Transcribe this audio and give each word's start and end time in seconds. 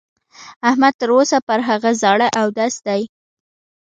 احمد 0.69 0.93
تر 0.99 1.09
اوسه 1.17 1.37
پر 1.47 1.59
هغه 1.69 1.91
زاړه 2.01 2.27
اودس 2.41 2.73
دی. 2.87 3.01